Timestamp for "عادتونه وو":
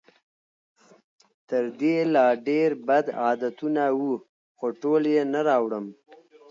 3.21-4.13